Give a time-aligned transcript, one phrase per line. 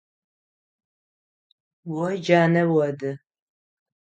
[2.01, 3.11] О джанэ оды.